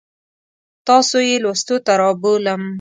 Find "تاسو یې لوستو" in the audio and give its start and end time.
0.87-1.75